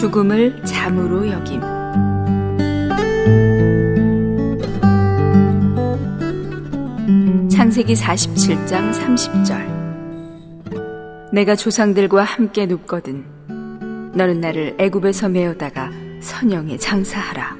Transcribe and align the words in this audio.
죽음을 0.00 0.64
잠으로 0.64 1.28
여김. 1.30 1.60
창세기 7.50 7.92
47장 7.92 8.94
30절. 8.94 9.68
내가 11.34 11.54
조상들과 11.54 12.22
함께 12.22 12.64
눕거든. 12.64 13.26
너는 14.14 14.40
나를 14.40 14.76
애굽에서 14.78 15.28
메어다가 15.28 15.90
선영에 16.20 16.78
장사하라. 16.78 17.58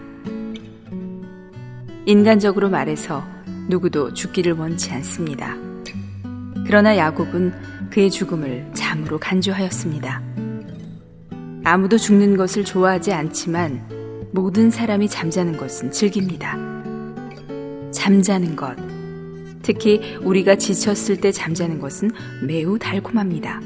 인간적으로 2.06 2.70
말해서 2.70 3.22
누구도 3.68 4.14
죽기를 4.14 4.54
원치 4.54 4.90
않습니다. 4.92 5.56
그러나 6.66 6.96
야곱은 6.96 7.90
그의 7.90 8.10
죽음을 8.10 8.70
잠으로 8.72 9.18
간주하였습니다. 9.18 10.29
아무도 11.64 11.98
죽는 11.98 12.36
것을 12.36 12.64
좋아하지 12.64 13.12
않지만 13.12 14.28
모든 14.32 14.70
사람이 14.70 15.08
잠자는 15.08 15.56
것은 15.56 15.90
즐깁니다. 15.90 16.56
잠자는 17.90 18.56
것, 18.56 18.76
특히 19.62 20.16
우리가 20.22 20.56
지쳤을 20.56 21.20
때 21.20 21.32
잠자는 21.32 21.80
것은 21.80 22.10
매우 22.46 22.78
달콤합니다. 22.78 23.60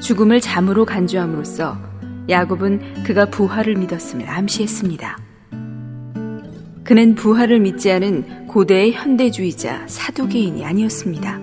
죽음을 0.00 0.40
잠으로 0.40 0.84
간주함으로써 0.84 1.78
야곱은 2.28 3.04
그가 3.04 3.26
부활을 3.26 3.76
믿었음을 3.76 4.28
암시했습니다. 4.28 5.18
그는 6.84 7.14
부활을 7.14 7.60
믿지 7.60 7.90
않은 7.92 8.46
고대의 8.46 8.92
현대주의자 8.92 9.86
사두개인이 9.86 10.64
아니었습니다. 10.64 11.40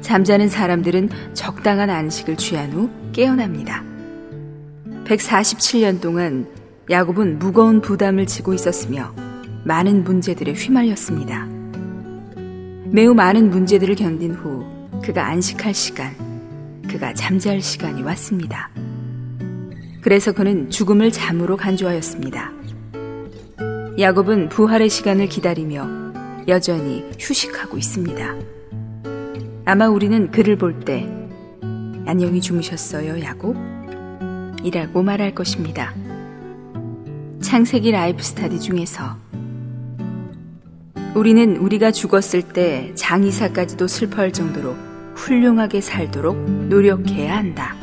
잠자는 0.00 0.48
사람들은 0.48 1.08
적당한 1.32 1.88
안식을 1.88 2.36
취한 2.36 2.72
후 2.72 2.90
깨어납니다. 3.12 3.93
147년 5.04 6.00
동안 6.00 6.46
야곱은 6.90 7.38
무거운 7.38 7.80
부담을 7.80 8.26
지고 8.26 8.54
있었으며 8.54 9.14
많은 9.64 10.04
문제들에 10.04 10.52
휘말렸습니다. 10.52 11.46
매우 12.90 13.14
많은 13.14 13.50
문제들을 13.50 13.94
견딘 13.96 14.34
후 14.34 14.64
그가 15.02 15.26
안식할 15.26 15.74
시간, 15.74 16.14
그가 16.88 17.12
잠잘 17.14 17.60
시간이 17.60 18.02
왔습니다. 18.02 18.70
그래서 20.00 20.32
그는 20.32 20.70
죽음을 20.70 21.10
잠으로 21.10 21.56
간주하였습니다. 21.56 22.52
야곱은 23.98 24.48
부활의 24.48 24.90
시간을 24.90 25.28
기다리며 25.28 25.88
여전히 26.46 27.04
휴식하고 27.18 27.78
있습니다. 27.78 28.34
아마 29.64 29.88
우리는 29.88 30.30
그를 30.30 30.56
볼 30.56 30.80
때 30.84 31.08
안녕히 32.06 32.40
주무셨어요, 32.42 33.22
야곱? 33.22 33.56
이라고 34.64 35.02
말할 35.02 35.34
것입니다. 35.34 35.94
창세기 37.42 37.90
라이프 37.90 38.22
스타디 38.22 38.58
중에서 38.58 39.16
우리는 41.14 41.58
우리가 41.58 41.92
죽었을 41.92 42.42
때 42.42 42.92
장이사까지도 42.94 43.86
슬퍼할 43.86 44.32
정도로 44.32 44.74
훌륭하게 45.14 45.80
살도록 45.80 46.36
노력해야 46.68 47.36
한다. 47.36 47.76